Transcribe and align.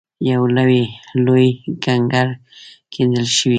یو 0.29 0.41
لوی 1.27 1.49
کړنګ 1.83 2.05
کیندل 2.93 3.25
شوی. 3.35 3.49